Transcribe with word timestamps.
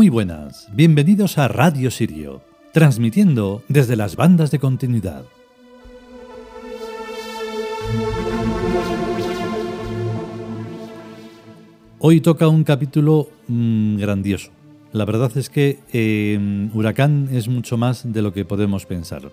Muy 0.00 0.08
buenas, 0.08 0.66
bienvenidos 0.72 1.36
a 1.36 1.46
Radio 1.46 1.90
Sirio, 1.90 2.40
transmitiendo 2.72 3.62
desde 3.68 3.96
las 3.96 4.16
bandas 4.16 4.50
de 4.50 4.58
continuidad. 4.58 5.24
Hoy 11.98 12.22
toca 12.22 12.48
un 12.48 12.64
capítulo 12.64 13.28
mmm, 13.46 13.98
grandioso. 13.98 14.52
La 14.92 15.04
verdad 15.04 15.36
es 15.36 15.50
que 15.50 15.80
eh, 15.92 16.70
Huracán 16.72 17.28
es 17.30 17.48
mucho 17.48 17.76
más 17.76 18.10
de 18.10 18.22
lo 18.22 18.32
que 18.32 18.46
podemos 18.46 18.86
pensar. 18.86 19.30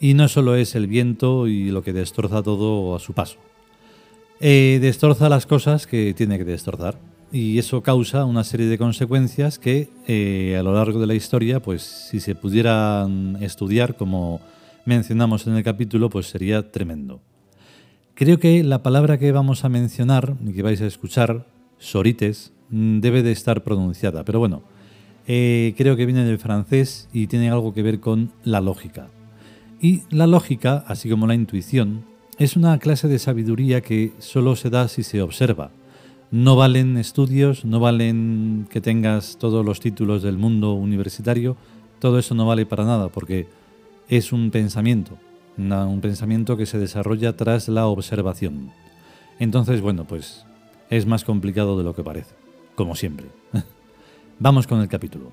Y 0.00 0.14
no 0.14 0.28
solo 0.28 0.56
es 0.56 0.74
el 0.74 0.86
viento 0.86 1.48
y 1.48 1.70
lo 1.70 1.82
que 1.82 1.92
destroza 1.92 2.42
todo 2.42 2.96
a 2.96 2.98
su 2.98 3.12
paso. 3.12 3.36
Eh, 4.40 4.78
destroza 4.80 5.28
las 5.28 5.44
cosas 5.44 5.86
que 5.86 6.14
tiene 6.14 6.38
que 6.38 6.46
destrozar. 6.46 6.96
Y 7.32 7.58
eso 7.58 7.82
causa 7.82 8.24
una 8.24 8.44
serie 8.44 8.66
de 8.66 8.78
consecuencias 8.78 9.58
que 9.58 9.88
eh, 10.06 10.56
a 10.58 10.62
lo 10.62 10.74
largo 10.74 11.00
de 11.00 11.06
la 11.06 11.14
historia, 11.14 11.60
pues 11.60 11.82
si 11.82 12.20
se 12.20 12.34
pudieran 12.34 13.36
estudiar 13.40 13.96
como 13.96 14.40
mencionamos 14.84 15.46
en 15.46 15.56
el 15.56 15.64
capítulo, 15.64 16.08
pues 16.08 16.26
sería 16.26 16.70
tremendo. 16.70 17.20
Creo 18.14 18.38
que 18.38 18.62
la 18.62 18.82
palabra 18.82 19.18
que 19.18 19.32
vamos 19.32 19.64
a 19.64 19.68
mencionar 19.68 20.36
y 20.46 20.52
que 20.52 20.62
vais 20.62 20.80
a 20.80 20.86
escuchar, 20.86 21.46
sorites, 21.78 22.52
mm, 22.70 23.00
debe 23.00 23.22
de 23.22 23.32
estar 23.32 23.62
pronunciada. 23.64 24.24
Pero 24.24 24.38
bueno, 24.38 24.62
eh, 25.26 25.74
creo 25.76 25.96
que 25.96 26.06
viene 26.06 26.24
del 26.24 26.38
francés 26.38 27.08
y 27.12 27.26
tiene 27.26 27.50
algo 27.50 27.74
que 27.74 27.82
ver 27.82 28.00
con 28.00 28.30
la 28.44 28.60
lógica. 28.60 29.08
Y 29.80 30.02
la 30.10 30.26
lógica, 30.26 30.84
así 30.86 31.10
como 31.10 31.26
la 31.26 31.34
intuición, 31.34 32.04
es 32.38 32.56
una 32.56 32.78
clase 32.78 33.08
de 33.08 33.18
sabiduría 33.18 33.80
que 33.80 34.12
solo 34.18 34.56
se 34.56 34.70
da 34.70 34.88
si 34.88 35.02
se 35.02 35.20
observa. 35.20 35.70
No 36.30 36.56
valen 36.56 36.96
estudios, 36.96 37.64
no 37.64 37.78
valen 37.78 38.66
que 38.70 38.80
tengas 38.80 39.36
todos 39.38 39.64
los 39.64 39.80
títulos 39.80 40.22
del 40.22 40.38
mundo 40.38 40.72
universitario, 40.72 41.56
todo 42.00 42.18
eso 42.18 42.34
no 42.34 42.46
vale 42.46 42.66
para 42.66 42.84
nada 42.84 43.08
porque 43.08 43.46
es 44.08 44.32
un 44.32 44.50
pensamiento, 44.50 45.18
un 45.56 46.00
pensamiento 46.00 46.56
que 46.56 46.66
se 46.66 46.78
desarrolla 46.78 47.36
tras 47.36 47.68
la 47.68 47.86
observación. 47.86 48.72
Entonces, 49.38 49.80
bueno, 49.80 50.04
pues 50.04 50.44
es 50.90 51.06
más 51.06 51.24
complicado 51.24 51.78
de 51.78 51.84
lo 51.84 51.94
que 51.94 52.02
parece, 52.02 52.34
como 52.74 52.96
siempre. 52.96 53.26
Vamos 54.38 54.66
con 54.66 54.80
el 54.80 54.88
capítulo. 54.88 55.30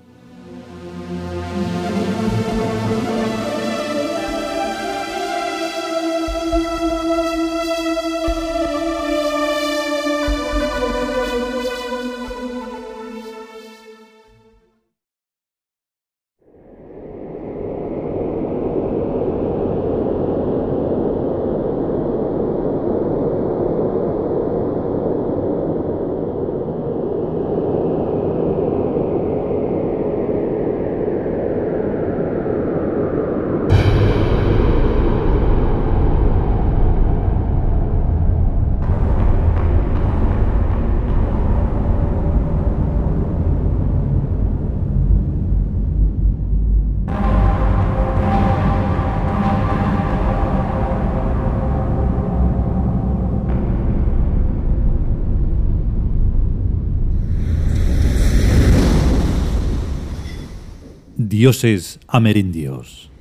Dioses 61.43 61.99
amerindios. 62.07 63.11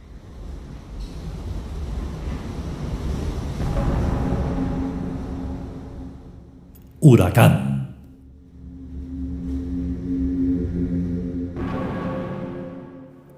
Huracán. 7.00 7.96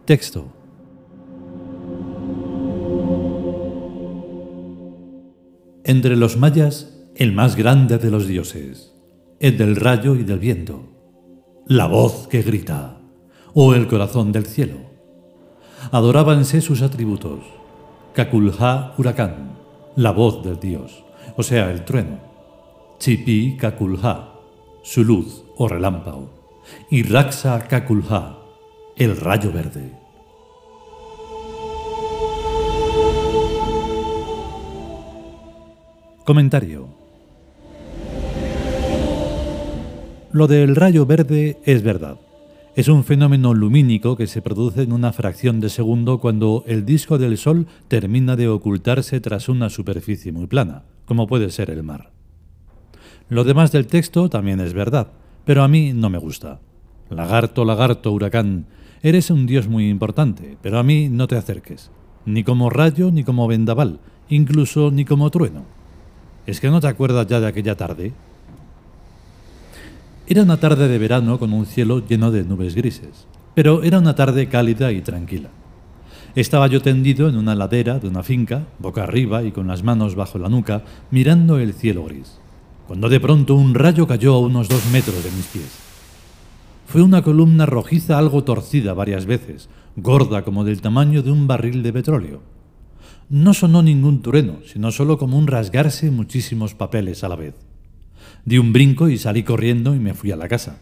Texto. 0.04 0.52
Entre 5.84 6.14
los 6.16 6.36
mayas, 6.36 7.08
el 7.16 7.32
más 7.32 7.56
grande 7.56 7.96
de 7.96 8.10
los 8.10 8.28
dioses, 8.28 8.92
el 9.40 9.56
del 9.56 9.76
rayo 9.76 10.14
y 10.14 10.24
del 10.24 10.40
viento, 10.40 10.92
la 11.66 11.86
voz 11.86 12.28
que 12.28 12.42
grita 12.42 13.00
o 13.54 13.74
el 13.74 13.86
corazón 13.86 14.32
del 14.32 14.46
cielo. 14.46 14.76
Adorábanse 15.92 16.60
sus 16.60 16.82
atributos. 16.82 17.40
Kakulha 18.12 18.94
huracán, 18.98 19.56
la 19.96 20.10
voz 20.10 20.44
del 20.44 20.58
dios, 20.58 21.04
o 21.36 21.42
sea, 21.42 21.70
el 21.70 21.84
trueno. 21.84 22.18
Chipi 22.98 23.56
Kakulha, 23.56 24.32
su 24.82 25.04
luz 25.04 25.44
o 25.56 25.68
relámpago. 25.68 26.30
Y 26.90 27.02
Raksa 27.02 27.66
Kakulha, 27.68 28.38
el 28.96 29.16
rayo 29.16 29.52
verde. 29.52 29.92
Comentario. 36.24 36.88
Lo 40.32 40.46
del 40.46 40.74
rayo 40.74 41.04
verde 41.04 41.58
es 41.64 41.82
verdad. 41.82 42.18
Es 42.76 42.88
un 42.88 43.04
fenómeno 43.04 43.54
lumínico 43.54 44.16
que 44.16 44.26
se 44.26 44.42
produce 44.42 44.82
en 44.82 44.92
una 44.92 45.12
fracción 45.12 45.60
de 45.60 45.68
segundo 45.68 46.18
cuando 46.18 46.64
el 46.66 46.84
disco 46.84 47.18
del 47.18 47.38
Sol 47.38 47.68
termina 47.86 48.34
de 48.34 48.48
ocultarse 48.48 49.20
tras 49.20 49.48
una 49.48 49.70
superficie 49.70 50.32
muy 50.32 50.48
plana, 50.48 50.82
como 51.04 51.28
puede 51.28 51.50
ser 51.50 51.70
el 51.70 51.84
mar. 51.84 52.10
Lo 53.28 53.44
demás 53.44 53.70
del 53.70 53.86
texto 53.86 54.28
también 54.28 54.58
es 54.58 54.72
verdad, 54.72 55.12
pero 55.44 55.62
a 55.62 55.68
mí 55.68 55.92
no 55.92 56.10
me 56.10 56.18
gusta. 56.18 56.58
Lagarto, 57.10 57.64
lagarto, 57.64 58.10
huracán, 58.10 58.66
eres 59.04 59.30
un 59.30 59.46
dios 59.46 59.68
muy 59.68 59.88
importante, 59.88 60.58
pero 60.60 60.80
a 60.80 60.82
mí 60.82 61.08
no 61.08 61.28
te 61.28 61.36
acerques, 61.36 61.92
ni 62.26 62.42
como 62.42 62.70
rayo 62.70 63.12
ni 63.12 63.22
como 63.22 63.46
vendaval, 63.46 64.00
incluso 64.28 64.90
ni 64.90 65.04
como 65.04 65.30
trueno. 65.30 65.62
¿Es 66.44 66.58
que 66.58 66.70
no 66.70 66.80
te 66.80 66.88
acuerdas 66.88 67.28
ya 67.28 67.38
de 67.38 67.46
aquella 67.46 67.76
tarde? 67.76 68.14
Era 70.26 70.42
una 70.42 70.56
tarde 70.56 70.88
de 70.88 70.96
verano 70.96 71.38
con 71.38 71.52
un 71.52 71.66
cielo 71.66 72.02
lleno 72.06 72.30
de 72.30 72.44
nubes 72.44 72.74
grises, 72.74 73.26
pero 73.54 73.82
era 73.82 73.98
una 73.98 74.14
tarde 74.14 74.48
cálida 74.48 74.90
y 74.90 75.02
tranquila. 75.02 75.50
Estaba 76.34 76.66
yo 76.66 76.80
tendido 76.80 77.28
en 77.28 77.36
una 77.36 77.54
ladera 77.54 77.98
de 77.98 78.08
una 78.08 78.22
finca, 78.22 78.66
boca 78.78 79.02
arriba 79.02 79.42
y 79.42 79.52
con 79.52 79.66
las 79.66 79.82
manos 79.82 80.14
bajo 80.14 80.38
la 80.38 80.48
nuca, 80.48 80.82
mirando 81.10 81.58
el 81.58 81.74
cielo 81.74 82.04
gris, 82.04 82.38
cuando 82.88 83.10
de 83.10 83.20
pronto 83.20 83.54
un 83.54 83.74
rayo 83.74 84.06
cayó 84.06 84.32
a 84.32 84.38
unos 84.38 84.70
dos 84.70 84.86
metros 84.90 85.22
de 85.22 85.30
mis 85.30 85.46
pies. 85.46 85.78
Fue 86.86 87.02
una 87.02 87.20
columna 87.20 87.66
rojiza 87.66 88.16
algo 88.16 88.44
torcida 88.44 88.94
varias 88.94 89.26
veces, 89.26 89.68
gorda 89.94 90.42
como 90.42 90.64
del 90.64 90.80
tamaño 90.80 91.22
de 91.22 91.32
un 91.32 91.46
barril 91.46 91.82
de 91.82 91.92
petróleo. 91.92 92.40
No 93.28 93.52
sonó 93.52 93.82
ningún 93.82 94.22
trueno, 94.22 94.60
sino 94.64 94.90
solo 94.90 95.18
como 95.18 95.36
un 95.36 95.48
rasgarse 95.48 96.10
muchísimos 96.10 96.74
papeles 96.74 97.24
a 97.24 97.28
la 97.28 97.36
vez. 97.36 97.73
Di 98.44 98.58
un 98.58 98.72
brinco 98.72 99.08
y 99.08 99.18
salí 99.18 99.42
corriendo 99.42 99.94
y 99.94 99.98
me 99.98 100.14
fui 100.14 100.30
a 100.30 100.36
la 100.36 100.48
casa. 100.48 100.78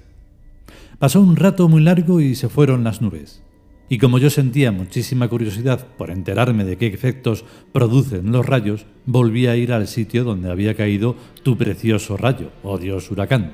Pasó 0.99 1.21
un 1.21 1.37
rato 1.37 1.69
muy 1.69 1.83
largo 1.83 2.21
y 2.21 2.35
se 2.35 2.49
fueron 2.49 2.85
las 2.85 3.01
nubes. 3.01 3.43
Y 3.89 3.99
como 3.99 4.19
yo 4.19 4.31
sentía 4.31 4.73
muchísima 4.73 5.29
curiosidad 5.29 5.87
por 5.99 6.11
enterarme 6.11 6.65
de 6.65 6.79
qué 6.79 6.87
efectos 6.87 7.45
producen 7.73 8.33
los 8.33 8.47
rayos, 8.47 8.87
volví 9.05 9.47
a 9.47 9.57
ir 9.57 9.73
al 9.73 9.87
sitio 9.87 10.25
donde 10.25 10.51
había 10.51 10.75
caído 10.75 11.15
tu 11.43 11.59
precioso 11.59 12.17
rayo, 12.17 12.51
oh 12.63 12.79
Dios 12.79 13.11
huracán. 13.11 13.53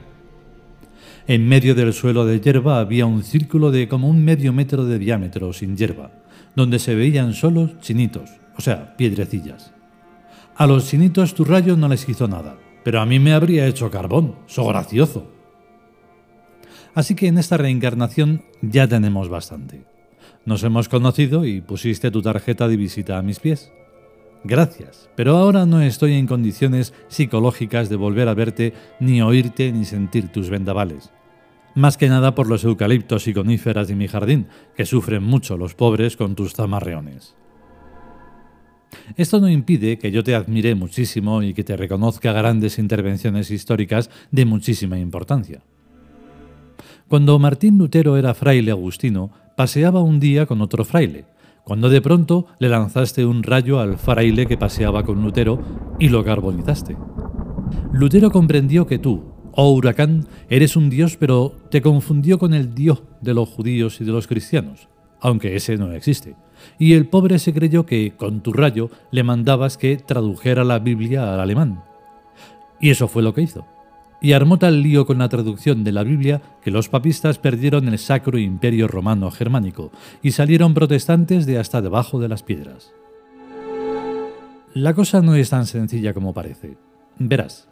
En 1.27 1.49
medio 1.49 1.75
del 1.75 1.93
suelo 1.93 2.25
de 2.25 2.41
hierba 2.41 2.79
había 2.79 3.05
un 3.05 3.23
círculo 3.23 3.71
de 3.71 3.89
como 3.89 4.09
un 4.09 4.25
medio 4.25 4.53
metro 4.53 4.85
de 4.85 4.99
diámetro 4.99 5.53
sin 5.53 5.77
hierba, 5.77 6.13
donde 6.55 6.79
se 6.79 6.95
veían 6.95 7.35
solo 7.35 7.73
chinitos, 7.81 8.31
o 8.57 8.63
sea, 8.63 8.97
piedrecillas. 8.97 9.73
A 10.57 10.67
los 10.67 10.89
chinitos 10.89 11.35
tu 11.35 11.45
rayo 11.45 11.77
no 11.77 11.89
les 11.89 12.09
hizo 12.09 12.29
nada, 12.29 12.57
pero 12.85 13.01
a 13.01 13.07
mí 13.07 13.19
me 13.19 13.33
habría 13.33 13.67
hecho 13.67 13.91
carbón, 13.91 14.37
so 14.47 14.67
gracioso. 14.67 15.27
Así 16.95 17.15
que 17.15 17.29
en 17.29 17.39
esta 17.39 17.57
reencarnación 17.57 18.43
ya 18.61 18.89
tenemos 18.89 19.29
bastante. 19.29 19.85
Nos 20.45 20.65
hemos 20.65 20.89
conocido 20.89 21.45
y 21.45 21.61
pusiste 21.61 22.11
tu 22.11 22.23
tarjeta 22.23 22.69
de 22.69 22.77
visita 22.77 23.19
a 23.19 23.23
mis 23.23 23.39
pies. 23.39 23.71
Gracias, 24.45 25.11
pero 25.15 25.37
ahora 25.37 25.67
no 25.67 25.81
estoy 25.83 26.15
en 26.15 26.27
condiciones 26.27 26.95
psicológicas 27.09 27.89
de 27.89 27.97
volver 27.97 28.29
a 28.29 28.35
verte, 28.35 28.73
ni 29.01 29.21
oírte, 29.21 29.71
ni 29.73 29.85
sentir 29.85 30.33
tus 30.33 30.49
vendavales. 30.49 31.11
Más 31.75 31.97
que 31.97 32.09
nada 32.09 32.35
por 32.35 32.49
los 32.49 32.65
eucaliptos 32.65 33.29
y 33.29 33.35
coníferas 33.35 33.89
de 33.89 33.95
mi 33.95 34.09
jardín, 34.09 34.49
que 34.77 34.87
sufren 34.87 35.23
mucho 35.23 35.57
los 35.57 35.75
pobres 35.75 36.17
con 36.17 36.35
tus 36.35 36.55
zamarreones. 36.55 37.37
Esto 39.17 39.41
no 39.41 39.49
impide 39.49 39.99
que 39.99 40.11
yo 40.11 40.23
te 40.23 40.35
admire 40.35 40.75
muchísimo 40.75 41.43
y 41.43 41.55
que 41.55 41.65
te 41.65 41.77
reconozca 41.77 42.33
grandes 42.33 42.79
intervenciones 42.79 43.51
históricas 43.51 44.11
de 44.31 44.45
muchísima 44.45 44.99
importancia. 44.99 45.63
Cuando 47.09 47.39
Martín 47.39 47.79
Lutero 47.79 48.17
era 48.17 48.35
fraile 48.35 48.71
agustino, 48.71 49.31
paseaba 49.57 50.03
un 50.03 50.21
día 50.21 50.47
con 50.47 50.61
otro 50.61 50.85
fraile, 50.85 51.25
cuando 51.65 51.89
de 51.89 52.01
pronto 52.01 52.47
le 52.59 52.69
lanzaste 52.69 53.25
un 53.25 53.43
rayo 53.43 53.81
al 53.81 53.99
fraile 53.99 54.47
que 54.47 54.59
paseaba 54.59 55.03
con 55.05 55.23
Lutero 55.23 55.61
y 55.99 56.11
lo 56.11 56.25
carbonizaste. 56.25 56.97
Lutero 57.93 58.31
comprendió 58.31 58.87
que 58.87 58.99
tú, 58.99 59.25
oh 59.53 59.73
huracán, 59.73 60.27
eres 60.49 60.77
un 60.77 60.91
dios, 60.91 61.17
pero 61.17 61.55
te 61.71 61.83
confundió 61.83 62.39
con 62.39 62.55
el 62.55 62.75
dios 62.75 63.03
de 63.21 63.35
los 63.35 63.49
judíos 63.49 64.01
y 64.01 64.05
de 64.05 64.13
los 64.13 64.27
cristianos, 64.27 64.89
aunque 65.21 65.57
ese 65.57 65.77
no 65.77 65.93
existe 65.93 66.37
y 66.79 66.95
el 66.95 67.07
pobre 67.07 67.39
se 67.39 67.53
creyó 67.53 67.87
que, 67.87 68.15
con 68.17 68.41
tu 68.41 68.53
rayo, 68.53 68.91
le 69.11 69.23
mandabas 69.23 69.77
que 69.77 69.97
tradujera 69.97 70.65
la 70.65 70.79
Biblia 70.79 71.33
al 71.33 71.41
alemán. 71.41 71.83
Y 72.81 72.91
eso 72.91 73.09
fue 73.09 73.23
lo 73.23 73.35
que 73.35 73.43
hizo. 73.43 73.67
Y 74.21 74.33
armó 74.33 74.59
tal 74.59 74.83
lío 74.83 75.07
con 75.07 75.19
la 75.19 75.29
traducción 75.29 75.85
de 75.85 75.93
la 75.93 76.03
Biblia 76.03 76.43
que 76.63 76.71
los 76.71 76.89
papistas 76.89 77.39
perdieron 77.39 77.89
el 77.89 77.99
sacro 77.99 78.39
imperio 78.39 78.89
romano 78.89 79.31
germánico 79.31 79.93
y 80.23 80.33
salieron 80.33 80.75
protestantes 80.75 81.47
de 81.47 81.59
hasta 81.59 81.83
debajo 81.83 82.19
de 82.19 82.29
las 82.29 82.43
piedras. 82.43 82.93
La 84.75 84.95
cosa 84.95 85.23
no 85.23 85.35
es 85.35 85.51
tan 85.51 85.67
sencilla 85.67 86.15
como 86.15 86.35
parece. 86.35 86.77
Verás. 87.19 87.69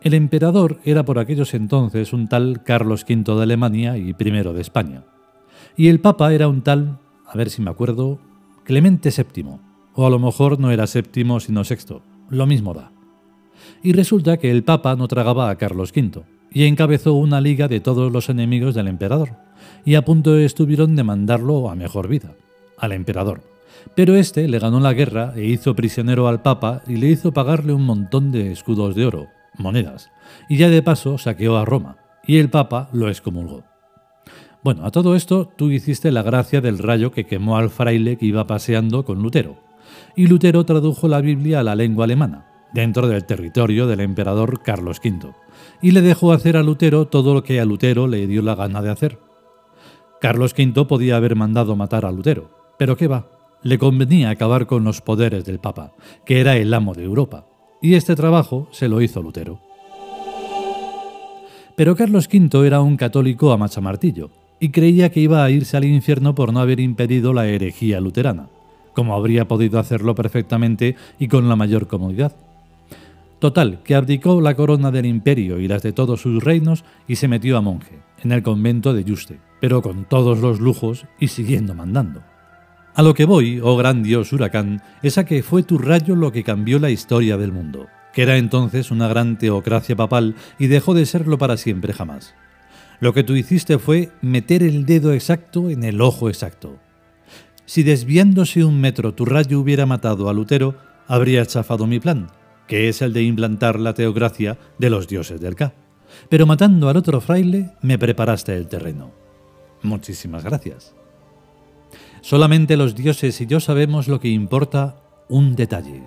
El 0.00 0.14
emperador 0.14 0.80
era 0.84 1.04
por 1.04 1.18
aquellos 1.18 1.54
entonces 1.54 2.12
un 2.12 2.28
tal 2.28 2.62
Carlos 2.64 3.04
V 3.08 3.34
de 3.34 3.42
Alemania 3.42 3.98
y 3.98 4.10
I 4.10 4.14
de 4.14 4.60
España. 4.60 5.02
Y 5.80 5.88
el 5.88 5.98
Papa 5.98 6.34
era 6.34 6.46
un 6.46 6.60
tal 6.60 6.98
a 7.24 7.38
ver 7.38 7.48
si 7.48 7.62
me 7.62 7.70
acuerdo, 7.70 8.18
Clemente 8.64 9.08
VII, 9.08 9.46
o 9.94 10.06
a 10.06 10.10
lo 10.10 10.18
mejor 10.18 10.60
no 10.60 10.70
era 10.70 10.86
séptimo 10.86 11.40
sino 11.40 11.64
sexto, 11.64 12.02
lo 12.28 12.44
mismo 12.44 12.74
da. 12.74 12.92
Y 13.82 13.94
resulta 13.94 14.36
que 14.36 14.50
el 14.50 14.62
Papa 14.62 14.94
no 14.94 15.08
tragaba 15.08 15.48
a 15.48 15.56
Carlos 15.56 15.90
V, 15.96 16.22
y 16.52 16.64
encabezó 16.64 17.14
una 17.14 17.40
liga 17.40 17.66
de 17.66 17.80
todos 17.80 18.12
los 18.12 18.28
enemigos 18.28 18.74
del 18.74 18.88
emperador, 18.88 19.30
y 19.86 19.94
a 19.94 20.04
punto 20.04 20.36
estuvieron 20.36 20.96
de 20.96 21.02
mandarlo 21.02 21.70
a 21.70 21.74
mejor 21.74 22.08
vida, 22.08 22.34
al 22.76 22.92
emperador. 22.92 23.40
Pero 23.94 24.16
este 24.16 24.48
le 24.48 24.58
ganó 24.58 24.80
la 24.80 24.92
guerra 24.92 25.32
e 25.34 25.46
hizo 25.46 25.74
prisionero 25.74 26.28
al 26.28 26.42
Papa 26.42 26.82
y 26.88 26.96
le 26.96 27.06
hizo 27.06 27.32
pagarle 27.32 27.72
un 27.72 27.86
montón 27.86 28.32
de 28.32 28.52
escudos 28.52 28.94
de 28.94 29.06
oro, 29.06 29.28
monedas, 29.56 30.10
y 30.46 30.58
ya 30.58 30.68
de 30.68 30.82
paso 30.82 31.16
saqueó 31.16 31.56
a 31.56 31.64
Roma, 31.64 31.96
y 32.26 32.36
el 32.36 32.50
Papa 32.50 32.90
lo 32.92 33.08
excomulgó. 33.08 33.69
Bueno, 34.62 34.84
a 34.84 34.90
todo 34.90 35.16
esto 35.16 35.50
tú 35.56 35.70
hiciste 35.70 36.12
la 36.12 36.22
gracia 36.22 36.60
del 36.60 36.78
rayo 36.78 37.12
que 37.12 37.24
quemó 37.24 37.56
al 37.56 37.70
fraile 37.70 38.18
que 38.18 38.26
iba 38.26 38.46
paseando 38.46 39.06
con 39.06 39.22
Lutero. 39.22 39.56
Y 40.16 40.26
Lutero 40.26 40.64
tradujo 40.64 41.08
la 41.08 41.22
Biblia 41.22 41.60
a 41.60 41.62
la 41.62 41.74
lengua 41.74 42.04
alemana, 42.04 42.46
dentro 42.74 43.08
del 43.08 43.24
territorio 43.24 43.86
del 43.86 44.00
emperador 44.00 44.62
Carlos 44.62 45.00
V, 45.02 45.34
y 45.80 45.92
le 45.92 46.02
dejó 46.02 46.32
hacer 46.32 46.58
a 46.58 46.62
Lutero 46.62 47.06
todo 47.06 47.32
lo 47.32 47.42
que 47.42 47.58
a 47.58 47.64
Lutero 47.64 48.06
le 48.06 48.26
dio 48.26 48.42
la 48.42 48.54
gana 48.54 48.82
de 48.82 48.90
hacer. 48.90 49.18
Carlos 50.20 50.54
V 50.56 50.84
podía 50.84 51.16
haber 51.16 51.36
mandado 51.36 51.74
matar 51.74 52.04
a 52.04 52.12
Lutero, 52.12 52.50
pero 52.78 52.96
qué 52.98 53.08
va, 53.08 53.30
le 53.62 53.78
convenía 53.78 54.28
acabar 54.28 54.66
con 54.66 54.84
los 54.84 55.00
poderes 55.00 55.46
del 55.46 55.58
Papa, 55.58 55.94
que 56.26 56.40
era 56.40 56.56
el 56.58 56.72
amo 56.74 56.92
de 56.92 57.04
Europa, 57.04 57.46
y 57.80 57.94
este 57.94 58.14
trabajo 58.14 58.68
se 58.72 58.88
lo 58.88 59.00
hizo 59.00 59.22
Lutero. 59.22 59.60
Pero 61.76 61.96
Carlos 61.96 62.28
V 62.30 62.66
era 62.66 62.82
un 62.82 62.98
católico 62.98 63.52
a 63.52 63.56
machamartillo, 63.56 64.30
y 64.60 64.68
creía 64.68 65.10
que 65.10 65.20
iba 65.20 65.42
a 65.42 65.50
irse 65.50 65.76
al 65.76 65.84
infierno 65.84 66.34
por 66.34 66.52
no 66.52 66.60
haber 66.60 66.78
impedido 66.78 67.32
la 67.32 67.48
herejía 67.48 68.00
luterana, 68.00 68.48
como 68.94 69.14
habría 69.14 69.48
podido 69.48 69.78
hacerlo 69.78 70.14
perfectamente 70.14 70.96
y 71.18 71.28
con 71.28 71.48
la 71.48 71.56
mayor 71.56 71.88
comodidad. 71.88 72.36
Total, 73.40 73.80
que 73.82 73.94
abdicó 73.94 74.42
la 74.42 74.54
corona 74.54 74.90
del 74.90 75.06
imperio 75.06 75.58
y 75.60 75.66
las 75.66 75.82
de 75.82 75.94
todos 75.94 76.20
sus 76.20 76.44
reinos 76.44 76.84
y 77.08 77.16
se 77.16 77.26
metió 77.26 77.56
a 77.56 77.62
monje, 77.62 77.98
en 78.22 78.32
el 78.32 78.42
convento 78.42 78.92
de 78.92 79.02
Yuste, 79.02 79.40
pero 79.62 79.80
con 79.80 80.04
todos 80.04 80.40
los 80.40 80.60
lujos 80.60 81.06
y 81.18 81.28
siguiendo 81.28 81.74
mandando. 81.74 82.22
A 82.94 83.02
lo 83.02 83.14
que 83.14 83.24
voy, 83.24 83.60
oh 83.62 83.78
gran 83.78 84.02
dios 84.02 84.32
huracán, 84.34 84.82
es 85.02 85.16
a 85.16 85.24
que 85.24 85.42
fue 85.42 85.62
tu 85.62 85.78
rayo 85.78 86.16
lo 86.16 86.32
que 86.32 86.44
cambió 86.44 86.78
la 86.78 86.90
historia 86.90 87.38
del 87.38 87.50
mundo, 87.50 87.86
que 88.12 88.22
era 88.22 88.36
entonces 88.36 88.90
una 88.90 89.08
gran 89.08 89.38
teocracia 89.38 89.96
papal 89.96 90.34
y 90.58 90.66
dejó 90.66 90.92
de 90.92 91.06
serlo 91.06 91.38
para 91.38 91.56
siempre 91.56 91.94
jamás. 91.94 92.34
Lo 93.00 93.14
que 93.14 93.24
tú 93.24 93.34
hiciste 93.34 93.78
fue 93.78 94.10
meter 94.20 94.62
el 94.62 94.84
dedo 94.84 95.12
exacto 95.14 95.70
en 95.70 95.84
el 95.84 96.02
ojo 96.02 96.28
exacto. 96.28 96.78
Si 97.64 97.82
desviándose 97.82 98.62
un 98.62 98.78
metro 98.78 99.14
tu 99.14 99.24
rayo 99.24 99.58
hubiera 99.58 99.86
matado 99.86 100.28
a 100.28 100.34
Lutero, 100.34 100.74
habría 101.08 101.46
chafado 101.46 101.86
mi 101.86 101.98
plan, 101.98 102.28
que 102.66 102.88
es 102.88 103.00
el 103.00 103.12
de 103.14 103.22
implantar 103.22 103.80
la 103.80 103.94
teocracia 103.94 104.58
de 104.78 104.90
los 104.90 105.08
dioses 105.08 105.40
del 105.40 105.56
K. 105.56 105.72
Pero 106.28 106.44
matando 106.44 106.88
al 106.88 106.96
otro 106.96 107.20
fraile, 107.20 107.70
me 107.80 107.98
preparaste 107.98 108.54
el 108.54 108.68
terreno. 108.68 109.12
Muchísimas 109.82 110.44
gracias. 110.44 110.94
Solamente 112.20 112.76
los 112.76 112.94
dioses 112.94 113.40
y 113.40 113.46
yo 113.46 113.60
sabemos 113.60 114.08
lo 114.08 114.20
que 114.20 114.28
importa 114.28 115.00
un 115.28 115.56
detalle. 115.56 116.02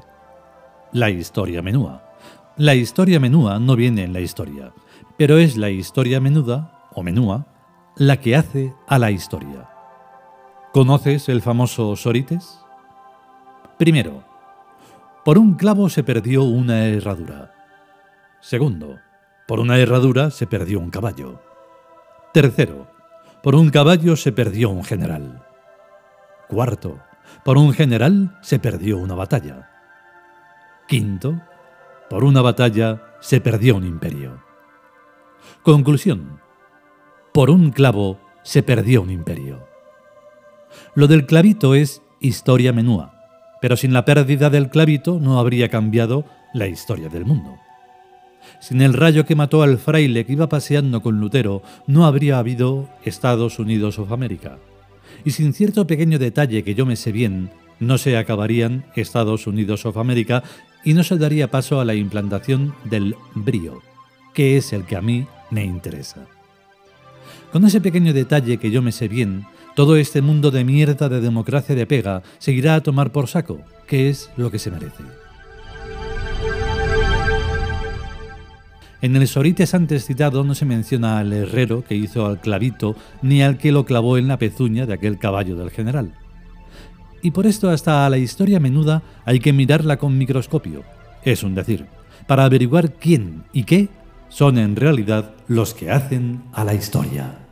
La 0.92 1.10
historia 1.10 1.64
menúa. 1.64 2.04
La 2.58 2.76
historia 2.76 3.20
menúa 3.20 3.58
no 3.58 3.76
viene 3.76 4.04
en 4.04 4.14
la 4.14 4.20
historia, 4.20 4.74
pero 5.18 5.40
es 5.40 5.58
la 5.58 5.72
historia 5.72 6.20
menuda 6.20 6.73
o 6.96 7.04
menúa, 7.04 7.48
la 7.96 8.18
que 8.18 8.36
hace 8.36 8.74
a 8.88 8.98
la 8.98 9.12
historia. 9.12 9.70
¿Conoces 10.74 11.30
el 11.30 11.42
famoso 11.42 11.96
Sorites? 11.96 12.60
Primero, 13.78 14.24
por 15.24 15.38
un 15.38 15.54
clavo 15.56 15.90
se 15.90 16.04
perdió 16.04 16.44
una 16.44 16.86
herradura. 16.86 17.54
Segundo, 18.42 19.00
por 19.48 19.60
una 19.60 19.78
herradura 19.78 20.32
se 20.32 20.48
perdió 20.48 20.80
un 20.80 20.90
caballo. 20.90 21.42
Tercero, 22.34 22.88
por 23.42 23.56
un 23.56 23.70
caballo 23.70 24.16
se 24.16 24.32
perdió 24.32 24.70
un 24.70 24.84
general. 24.84 25.46
Cuarto, 26.48 27.00
por 27.44 27.58
un 27.58 27.74
general 27.74 28.38
se 28.42 28.60
perdió 28.60 28.98
una 28.98 29.16
batalla. 29.16 29.70
Quinto, 30.88 31.42
por 32.10 32.24
una 32.24 32.42
batalla 32.42 33.02
se 33.22 33.40
perdió 33.42 33.76
un 33.76 33.86
imperio. 33.86 34.44
Conclusión. 35.62 36.43
Por 37.34 37.50
un 37.50 37.72
clavo 37.72 38.20
se 38.44 38.62
perdió 38.62 39.02
un 39.02 39.10
imperio. 39.10 39.66
Lo 40.94 41.08
del 41.08 41.26
clavito 41.26 41.74
es 41.74 42.04
historia 42.20 42.72
menúa, 42.74 43.16
pero 43.60 43.76
sin 43.76 43.92
la 43.92 44.06
pérdida 44.06 44.52
del 44.52 44.70
clavito 44.70 45.20
no 45.20 45.40
habría 45.40 45.68
cambiado 45.68 46.26
la 46.54 46.68
historia 46.68 47.10
del 47.10 47.26
mundo. 47.26 47.56
Sin 48.60 48.84
el 48.84 48.94
rayo 48.94 49.26
que 49.26 49.36
mató 49.36 49.64
al 49.64 49.80
fraile 49.80 50.26
que 50.26 50.34
iba 50.34 50.48
paseando 50.48 51.02
con 51.02 51.20
Lutero, 51.20 51.64
no 51.88 52.06
habría 52.06 52.38
habido 52.38 52.88
Estados 53.04 53.58
Unidos 53.58 53.98
of 53.98 54.12
América. 54.12 54.60
Y 55.26 55.32
sin 55.32 55.54
cierto 55.54 55.88
pequeño 55.88 56.20
detalle 56.20 56.64
que 56.64 56.76
yo 56.76 56.86
me 56.86 56.96
sé 56.96 57.12
bien, 57.12 57.50
no 57.80 57.98
se 57.98 58.16
acabarían 58.16 58.86
Estados 58.96 59.48
Unidos 59.48 59.88
of 59.88 59.98
América 59.98 60.44
y 60.84 60.94
no 60.94 61.04
se 61.04 61.18
daría 61.18 61.50
paso 61.50 61.80
a 61.80 61.86
la 61.86 61.96
implantación 61.96 62.76
del 62.84 63.16
brío, 63.34 63.82
que 64.36 64.56
es 64.56 64.72
el 64.72 64.86
que 64.86 64.98
a 64.98 65.02
mí 65.02 65.26
me 65.50 65.64
interesa. 65.64 66.28
Con 67.54 67.66
ese 67.66 67.82
pequeño 67.82 68.14
detalle 68.14 68.58
que 68.58 68.72
yo 68.72 68.82
me 68.82 68.92
sé 68.92 69.08
bien, 69.08 69.46
todo 69.76 69.96
este 69.96 70.24
mundo 70.24 70.50
de 70.50 70.64
mierda 70.64 71.08
de 71.08 71.22
democracia 71.22 71.76
de 71.76 71.86
pega 71.86 72.24
seguirá 72.40 72.74
a 72.74 72.82
tomar 72.82 73.12
por 73.12 73.28
saco, 73.28 73.62
que 73.86 74.10
es 74.10 74.32
lo 74.38 74.50
que 74.50 74.58
se 74.58 74.72
merece. 74.72 75.04
En 79.04 79.16
el 79.16 79.28
Sorites 79.28 79.76
antes 79.76 80.04
citado 80.04 80.44
no 80.44 80.56
se 80.56 80.66
menciona 80.66 81.20
al 81.20 81.32
herrero 81.32 81.84
que 81.84 81.94
hizo 81.94 82.26
al 82.26 82.42
clavito 82.42 82.96
ni 83.22 83.44
al 83.44 83.60
que 83.60 83.72
lo 83.72 83.86
clavó 83.86 84.18
en 84.18 84.30
la 84.30 84.40
pezuña 84.40 84.88
de 84.88 84.94
aquel 84.94 85.20
caballo 85.20 85.56
del 85.56 85.70
general. 85.70 86.12
Y 87.22 87.30
por 87.30 87.46
esto 87.46 87.70
hasta 87.70 88.08
a 88.08 88.10
la 88.10 88.18
historia 88.18 88.60
menuda 88.60 89.04
hay 89.26 89.40
que 89.40 89.54
mirarla 89.54 89.98
con 89.98 90.18
microscopio, 90.18 90.82
es 91.24 91.44
un 91.44 91.54
decir, 91.54 91.86
para 92.26 92.46
averiguar 92.46 92.94
quién 92.94 93.44
y 93.54 93.66
qué 93.66 93.90
son 94.30 94.58
en 94.58 94.76
realidad 94.76 95.36
los 95.48 95.76
que 95.76 95.92
hacen 95.92 96.42
a 96.52 96.64
la 96.64 96.74
historia. 96.74 97.43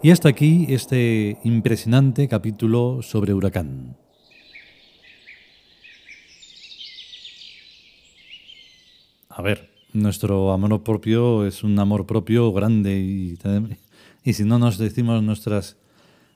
Y 0.00 0.12
hasta 0.12 0.28
aquí 0.28 0.66
este 0.68 1.38
impresionante 1.42 2.28
capítulo 2.28 3.00
sobre 3.02 3.34
Huracán. 3.34 3.96
A 9.28 9.42
ver, 9.42 9.70
nuestro 9.92 10.52
amor 10.52 10.84
propio 10.84 11.44
es 11.44 11.64
un 11.64 11.76
amor 11.80 12.06
propio 12.06 12.52
grande 12.52 13.00
y, 13.00 13.36
y 14.22 14.32
si 14.34 14.44
no 14.44 14.60
nos 14.60 14.78
decimos 14.78 15.20
nuestras 15.20 15.76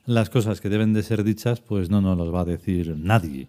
las 0.05 0.29
cosas 0.29 0.59
que 0.59 0.67
deben 0.67 0.91
de 0.91 1.01
ser 1.01 1.23
dichas, 1.23 1.61
pues 1.61 1.89
no 1.89 2.01
nos 2.01 2.17
las 2.17 2.33
va 2.33 2.41
a 2.41 2.45
decir 2.45 2.97
nadie. 2.97 3.47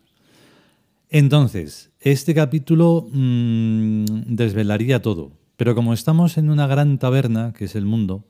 Entonces, 1.10 1.90
este 1.98 2.34
capítulo 2.34 3.08
mmm, 3.10 4.04
desvelaría 4.26 5.02
todo, 5.02 5.32
pero 5.56 5.74
como 5.74 5.92
estamos 5.92 6.38
en 6.38 6.50
una 6.50 6.68
gran 6.68 6.98
taberna, 6.98 7.52
que 7.52 7.64
es 7.64 7.74
el 7.74 7.84
mundo, 7.84 8.24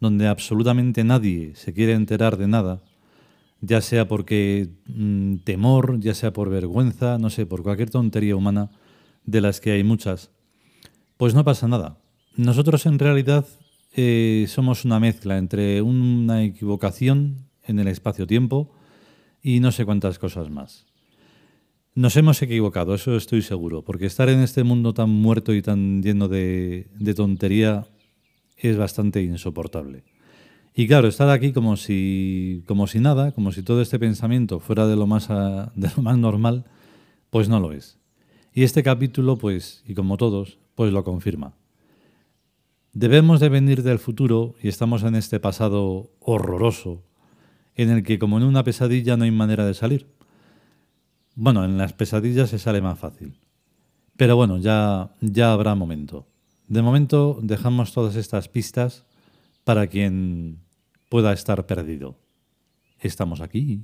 donde 0.00 0.26
absolutamente 0.26 1.04
nadie 1.04 1.54
se 1.54 1.72
quiere 1.72 1.92
enterar 1.92 2.36
de 2.36 2.48
nada, 2.48 2.82
ya 3.60 3.80
sea 3.80 4.06
porque 4.08 4.68
mm, 4.86 5.36
temor, 5.38 5.98
ya 6.00 6.14
sea 6.14 6.32
por 6.32 6.50
vergüenza, 6.50 7.18
no 7.18 7.30
sé, 7.30 7.46
por 7.46 7.62
cualquier 7.62 7.90
tontería 7.90 8.36
humana, 8.36 8.70
de 9.24 9.40
las 9.40 9.60
que 9.60 9.72
hay 9.72 9.84
muchas, 9.84 10.30
pues 11.16 11.34
no 11.34 11.44
pasa 11.44 11.66
nada. 11.68 11.98
Nosotros 12.36 12.86
en 12.86 12.98
realidad 12.98 13.46
eh, 13.94 14.44
somos 14.48 14.84
una 14.84 15.00
mezcla 15.00 15.38
entre 15.38 15.80
una 15.82 16.42
equivocación 16.44 17.48
en 17.64 17.78
el 17.78 17.88
espacio-tiempo 17.88 18.70
y 19.42 19.60
no 19.60 19.72
sé 19.72 19.84
cuántas 19.84 20.18
cosas 20.18 20.50
más. 20.50 20.86
Nos 21.94 22.14
hemos 22.16 22.42
equivocado, 22.42 22.94
eso 22.94 23.16
estoy 23.16 23.40
seguro, 23.40 23.82
porque 23.82 24.04
estar 24.04 24.28
en 24.28 24.40
este 24.40 24.64
mundo 24.64 24.92
tan 24.92 25.08
muerto 25.08 25.54
y 25.54 25.62
tan 25.62 26.02
lleno 26.02 26.28
de, 26.28 26.88
de 26.94 27.14
tontería 27.14 27.86
es 28.56 28.76
bastante 28.76 29.22
insoportable. 29.22 30.04
Y 30.74 30.86
claro, 30.86 31.08
estar 31.08 31.30
aquí 31.30 31.52
como 31.52 31.76
si, 31.76 32.62
como 32.66 32.86
si 32.86 33.00
nada, 33.00 33.32
como 33.32 33.50
si 33.50 33.62
todo 33.62 33.80
este 33.80 33.98
pensamiento 33.98 34.60
fuera 34.60 34.86
de 34.86 34.96
lo, 34.96 35.06
más 35.06 35.28
de 35.74 35.90
lo 35.96 36.02
más 36.02 36.18
normal, 36.18 36.64
pues 37.30 37.48
no 37.48 37.60
lo 37.60 37.72
es. 37.72 37.98
Y 38.52 38.62
este 38.62 38.82
capítulo, 38.82 39.36
pues, 39.36 39.82
y 39.86 39.94
como 39.94 40.16
todos, 40.16 40.58
pues 40.74 40.92
lo 40.92 41.04
confirma. 41.04 41.54
Debemos 42.92 43.40
de 43.40 43.50
venir 43.50 43.82
del 43.82 43.98
futuro 43.98 44.54
y 44.62 44.68
estamos 44.68 45.02
en 45.02 45.14
este 45.14 45.40
pasado 45.40 46.10
horroroso, 46.20 47.02
en 47.74 47.90
el 47.90 48.02
que 48.02 48.18
como 48.18 48.38
en 48.38 48.44
una 48.44 48.64
pesadilla 48.64 49.16
no 49.16 49.24
hay 49.24 49.30
manera 49.30 49.66
de 49.66 49.74
salir. 49.74 50.06
Bueno, 51.34 51.64
en 51.64 51.76
las 51.76 51.92
pesadillas 51.92 52.48
se 52.48 52.58
sale 52.58 52.80
más 52.80 52.98
fácil. 52.98 53.38
Pero 54.16 54.36
bueno, 54.36 54.56
ya, 54.56 55.10
ya 55.20 55.52
habrá 55.52 55.74
momento. 55.74 56.26
De 56.68 56.82
momento 56.82 57.38
dejamos 57.42 57.92
todas 57.92 58.16
estas 58.16 58.48
pistas 58.48 59.06
para 59.64 59.86
quien 59.86 60.60
pueda 61.08 61.32
estar 61.32 61.66
perdido. 61.66 62.18
Estamos 62.98 63.40
aquí. 63.40 63.82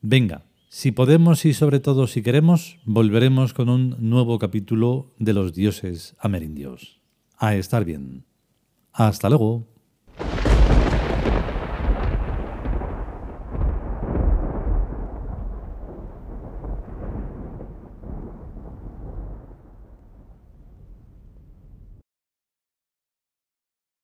Venga, 0.00 0.44
si 0.68 0.92
podemos 0.92 1.44
y 1.44 1.54
sobre 1.54 1.80
todo 1.80 2.06
si 2.06 2.22
queremos, 2.22 2.78
volveremos 2.84 3.54
con 3.54 3.68
un 3.70 3.96
nuevo 3.98 4.38
capítulo 4.38 5.14
de 5.18 5.32
los 5.32 5.54
dioses 5.54 6.14
amerindios. 6.18 7.00
A 7.38 7.54
estar 7.54 7.84
bien. 7.84 8.24
Hasta 8.92 9.28
luego. 9.28 9.77